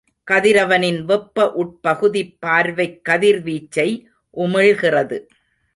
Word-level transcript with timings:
கதிரவனின் 0.31 1.01
வெப்ப 1.01 1.51
உட்பகுதிப் 1.57 2.35
பார்வைக் 2.39 3.01
கதிர்வீச்சை 3.09 3.89
உமிழ்கிறது. 4.37 5.17